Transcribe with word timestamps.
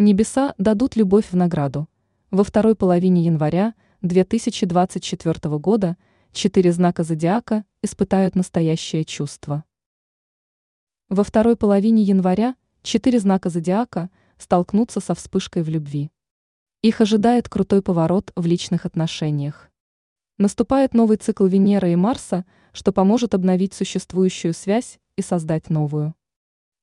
Небеса 0.00 0.54
дадут 0.58 0.94
любовь 0.94 1.32
в 1.32 1.34
награду. 1.34 1.88
Во 2.30 2.44
второй 2.44 2.76
половине 2.76 3.24
января 3.24 3.74
2024 4.02 5.58
года 5.58 5.96
четыре 6.30 6.70
знака 6.70 7.02
зодиака 7.02 7.64
испытают 7.82 8.36
настоящее 8.36 9.04
чувство. 9.04 9.64
Во 11.08 11.24
второй 11.24 11.56
половине 11.56 12.04
января 12.04 12.54
четыре 12.82 13.18
знака 13.18 13.50
зодиака 13.50 14.08
столкнутся 14.38 15.00
со 15.00 15.16
вспышкой 15.16 15.64
в 15.64 15.68
любви. 15.68 16.12
Их 16.80 17.00
ожидает 17.00 17.48
крутой 17.48 17.82
поворот 17.82 18.30
в 18.36 18.46
личных 18.46 18.86
отношениях. 18.86 19.68
Наступает 20.36 20.94
новый 20.94 21.16
цикл 21.16 21.44
Венеры 21.44 21.92
и 21.92 21.96
Марса, 21.96 22.44
что 22.72 22.92
поможет 22.92 23.34
обновить 23.34 23.74
существующую 23.74 24.54
связь 24.54 25.00
и 25.16 25.22
создать 25.22 25.70
новую. 25.70 26.14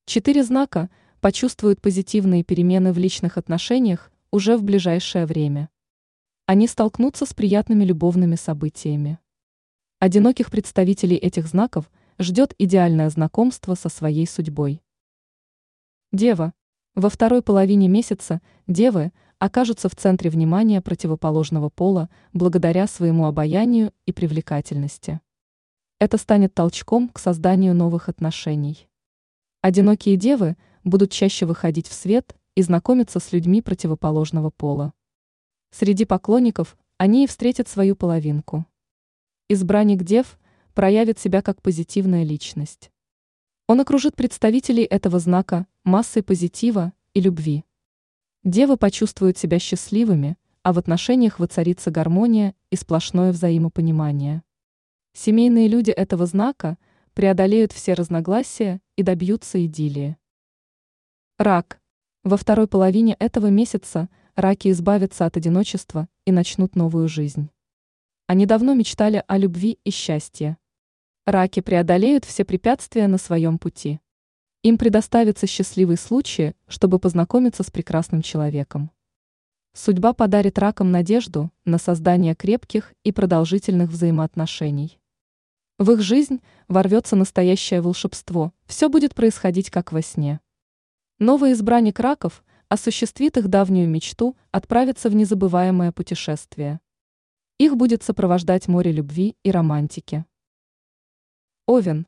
Четыре 0.05 0.43
знака– 0.43 0.89
почувствуют 1.25 1.81
позитивные 1.81 2.43
перемены 2.43 2.93
в 2.93 2.99
личных 2.99 3.39
отношениях 3.39 4.11
уже 4.29 4.57
в 4.57 4.63
ближайшее 4.63 5.25
время. 5.25 5.71
Они 6.45 6.67
столкнутся 6.67 7.25
с 7.25 7.33
приятными 7.33 7.83
любовными 7.83 8.35
событиями. 8.35 9.17
Одиноких 9.97 10.51
представителей 10.51 11.15
этих 11.15 11.47
знаков 11.47 11.89
ждет 12.19 12.53
идеальное 12.59 13.09
знакомство 13.09 13.73
со 13.73 13.89
своей 13.89 14.27
судьбой. 14.27 14.83
Дева. 16.11 16.53
Во 16.93 17.09
второй 17.09 17.41
половине 17.41 17.87
месяца 17.87 18.39
девы 18.67 19.11
окажутся 19.39 19.89
в 19.89 19.95
центре 19.95 20.29
внимания 20.29 20.79
противоположного 20.79 21.69
пола 21.69 22.07
благодаря 22.33 22.85
своему 22.85 23.25
обаянию 23.25 23.91
и 24.05 24.11
привлекательности. 24.11 25.21
Это 25.97 26.19
станет 26.19 26.53
толчком 26.53 27.09
к 27.09 27.17
созданию 27.17 27.73
новых 27.73 28.09
отношений. 28.09 28.87
Одинокие 29.63 30.17
девы– 30.17 30.55
будут 30.85 31.11
чаще 31.11 31.45
выходить 31.45 31.89
в 31.89 31.93
свет 31.93 32.37
и 32.55 32.61
знакомиться 32.61 33.19
с 33.19 33.33
людьми 33.33 33.61
противоположного 33.61 34.51
пола. 34.51 34.93
Среди 35.71 36.05
поклонников 36.05 36.77
они 36.97 37.25
и 37.25 37.27
встретят 37.27 37.67
свою 37.67 37.97
половинку. 37.97 38.65
Избранник 39.49 40.03
Дев 40.03 40.39
проявит 40.73 41.19
себя 41.19 41.41
как 41.41 41.61
позитивная 41.61 42.23
личность. 42.23 42.91
Он 43.67 43.81
окружит 43.81 44.15
представителей 44.15 44.83
этого 44.83 45.19
знака 45.19 45.67
массой 45.83 46.23
позитива 46.23 46.93
и 47.13 47.19
любви. 47.19 47.65
Девы 48.43 48.77
почувствуют 48.77 49.37
себя 49.37 49.59
счастливыми, 49.59 50.37
а 50.61 50.71
в 50.71 50.77
отношениях 50.77 51.39
воцарится 51.39 51.91
гармония 51.91 52.55
и 52.69 52.75
сплошное 52.75 53.31
взаимопонимание. 53.31 54.43
Семейные 55.13 55.67
люди 55.67 55.91
этого 55.91 56.25
знака 56.25 56.77
преодолеют 57.13 57.71
все 57.71 57.93
разногласия 57.93 58.81
и 58.95 59.03
добьются 59.03 59.65
идиллии. 59.65 60.17
Рак. 61.37 61.81
Во 62.23 62.37
второй 62.37 62.65
половине 62.65 63.17
этого 63.19 63.47
месяца 63.47 64.07
раки 64.35 64.71
избавятся 64.71 65.25
от 65.25 65.35
одиночества 65.35 66.07
и 66.23 66.31
начнут 66.31 66.77
новую 66.77 67.09
жизнь. 67.09 67.49
Они 68.25 68.45
давно 68.45 68.73
мечтали 68.73 69.21
о 69.27 69.37
любви 69.37 69.77
и 69.83 69.89
счастье. 69.89 70.55
Раки 71.25 71.59
преодолеют 71.59 72.23
все 72.23 72.45
препятствия 72.45 73.07
на 73.07 73.17
своем 73.17 73.57
пути. 73.57 73.99
Им 74.63 74.77
предоставится 74.77 75.45
счастливый 75.45 75.97
случай, 75.97 76.53
чтобы 76.69 76.99
познакомиться 76.99 77.63
с 77.63 77.69
прекрасным 77.69 78.21
человеком. 78.21 78.89
Судьба 79.73 80.13
подарит 80.13 80.57
ракам 80.57 80.89
надежду 80.89 81.51
на 81.65 81.79
создание 81.79 82.33
крепких 82.33 82.93
и 83.03 83.11
продолжительных 83.11 83.89
взаимоотношений. 83.89 85.01
В 85.79 85.91
их 85.91 85.99
жизнь 85.99 86.41
ворвется 86.69 87.17
настоящее 87.17 87.81
волшебство, 87.81 88.53
все 88.67 88.87
будет 88.87 89.13
происходить 89.13 89.69
как 89.69 89.91
во 89.91 90.01
сне. 90.01 90.39
Новый 91.19 91.53
избранник 91.53 92.01
раков 92.01 92.43
осуществит 92.67 93.37
их 93.37 93.47
давнюю 93.47 93.87
мечту 93.87 94.35
отправиться 94.51 95.09
в 95.09 95.15
незабываемое 95.15 95.93
путешествие. 95.93 96.81
Их 97.57 97.77
будет 97.77 98.03
сопровождать 98.03 98.67
море 98.67 98.91
любви 98.91 99.37
и 99.41 99.49
романтики. 99.49 100.25
Овен. 101.67 102.05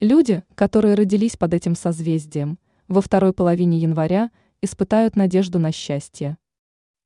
Люди, 0.00 0.42
которые 0.54 0.94
родились 0.94 1.36
под 1.36 1.52
этим 1.52 1.74
созвездием, 1.74 2.58
во 2.88 3.02
второй 3.02 3.34
половине 3.34 3.78
января 3.78 4.30
испытают 4.62 5.16
надежду 5.16 5.58
на 5.58 5.70
счастье. 5.70 6.38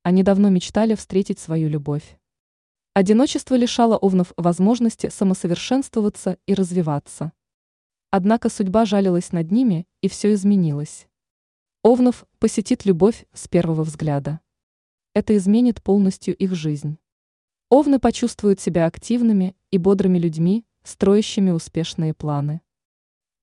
Они 0.04 0.22
давно 0.22 0.50
мечтали 0.50 0.94
встретить 0.94 1.40
свою 1.40 1.68
любовь. 1.68 2.16
Одиночество 2.94 3.56
лишало 3.56 3.96
овнов 3.96 4.32
возможности 4.36 5.08
самосовершенствоваться 5.08 6.38
и 6.46 6.54
развиваться. 6.54 7.32
Однако 8.12 8.50
судьба 8.50 8.84
жалилась 8.84 9.32
над 9.32 9.50
ними, 9.50 9.88
и 10.00 10.08
все 10.08 10.32
изменилось. 10.32 11.08
Овнов 11.82 12.26
посетит 12.38 12.84
любовь 12.84 13.24
с 13.32 13.48
первого 13.48 13.84
взгляда. 13.84 14.40
Это 15.14 15.34
изменит 15.38 15.82
полностью 15.82 16.36
их 16.36 16.54
жизнь. 16.54 16.98
Овны 17.70 17.98
почувствуют 17.98 18.60
себя 18.60 18.84
активными 18.84 19.56
и 19.70 19.78
бодрыми 19.78 20.18
людьми, 20.18 20.66
строящими 20.82 21.50
успешные 21.50 22.12
планы. 22.12 22.60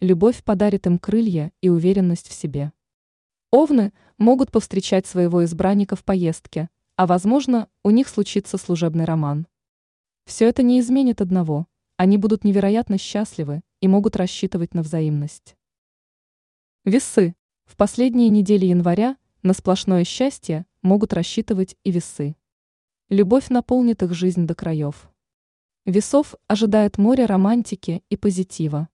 Любовь 0.01 0.43
подарит 0.43 0.85
им 0.85 0.99
крылья 0.99 1.51
и 1.61 1.69
уверенность 1.69 2.27
в 2.27 2.33
себе. 2.33 2.73
Овны 3.49 3.91
могут 4.19 4.51
повстречать 4.51 5.07
своего 5.07 5.43
избранника 5.43 5.95
в 5.95 6.03
поездке, 6.03 6.69
а 6.95 7.07
возможно, 7.07 7.67
у 7.81 7.89
них 7.89 8.07
случится 8.07 8.59
служебный 8.59 9.05
роман. 9.05 9.47
Все 10.25 10.47
это 10.47 10.61
не 10.61 10.79
изменит 10.79 11.21
одного, 11.21 11.65
они 11.95 12.19
будут 12.19 12.43
невероятно 12.43 12.99
счастливы 12.99 13.63
и 13.81 13.87
могут 13.87 14.15
рассчитывать 14.15 14.75
на 14.75 14.83
взаимность. 14.83 15.57
Весы. 16.85 17.33
В 17.67 17.75
последние 17.75 18.29
недели 18.29 18.65
января 18.65 19.17
на 19.43 19.53
сплошное 19.53 20.05
счастье 20.05 20.65
могут 20.81 21.11
рассчитывать 21.11 21.75
и 21.83 21.91
весы. 21.91 22.37
Любовь 23.09 23.49
наполнит 23.49 24.01
их 24.01 24.13
жизнь 24.13 24.47
до 24.47 24.55
краев. 24.55 25.09
Весов 25.85 26.33
ожидает 26.47 26.97
море 26.97 27.25
романтики 27.25 28.03
и 28.09 28.15
позитива. 28.15 28.87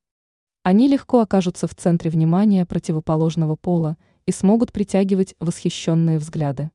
Они 0.63 0.87
легко 0.87 1.21
окажутся 1.21 1.67
в 1.67 1.75
центре 1.75 2.09
внимания 2.09 2.65
противоположного 2.65 3.55
пола 3.55 3.95
и 4.25 4.31
смогут 4.31 4.71
притягивать 4.71 5.35
восхищенные 5.39 6.17
взгляды. 6.17 6.71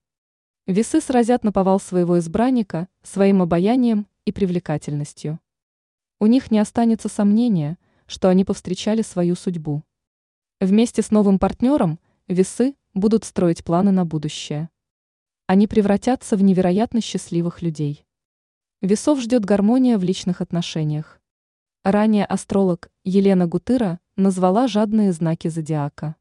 Весы 0.67 1.01
сразят 1.01 1.43
на 1.43 1.51
повал 1.51 1.81
своего 1.81 2.19
избранника 2.21 2.89
своим 3.03 3.43
обаянием 3.43 4.07
и 4.25 4.31
привлекательностью. 4.31 5.41
У 6.21 6.27
них 6.27 6.53
не 6.53 6.61
останется 6.61 7.09
сомнения, 7.09 7.77
что 8.07 8.29
они 8.29 8.45
повстречали 8.45 9.03
свою 9.03 9.35
судьбу. 9.35 9.83
Вместе 10.61 11.03
с 11.03 11.13
новым 11.13 11.39
партнером 11.39 12.01
весы 12.27 12.75
будут 12.93 13.23
строить 13.23 13.63
планы 13.63 13.93
на 13.93 14.05
будущее. 14.05 14.71
Они 15.47 15.69
превратятся 15.69 16.37
в 16.37 16.43
невероятно 16.43 17.01
счастливых 17.01 17.63
людей. 17.63 18.05
Весов 18.83 19.21
ждет 19.21 19.45
гармония 19.45 19.99
в 19.99 20.03
личных 20.03 20.41
отношениях. 20.41 21.21
Ранее 21.85 22.25
астролог 22.25 22.91
Елена 23.05 23.47
Гутыра 23.47 24.01
назвала 24.17 24.67
жадные 24.67 25.13
знаки 25.13 25.47
зодиака. 25.47 26.17